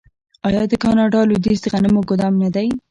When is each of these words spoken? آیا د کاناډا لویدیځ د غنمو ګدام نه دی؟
آیا 0.47 0.61
د 0.71 0.73
کاناډا 0.83 1.21
لویدیځ 1.29 1.59
د 1.61 1.67
غنمو 1.73 2.01
ګدام 2.09 2.33
نه 2.43 2.49
دی؟ 2.55 2.67